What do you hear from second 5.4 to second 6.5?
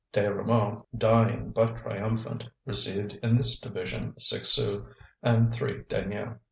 three deniers.